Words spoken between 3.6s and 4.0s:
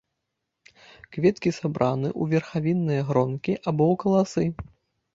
або ў